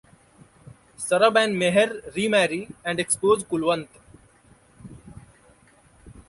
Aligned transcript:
Sarab 0.97 1.35
and 1.37 1.55
Meher 1.61 2.15
remarry 2.15 2.67
and 2.83 2.99
expose 2.99 3.43
Kulwant. 3.43 3.87